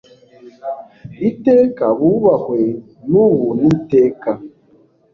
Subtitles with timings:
[1.29, 2.61] iteka; bubahwe
[3.09, 4.31] n'ubu n'iteka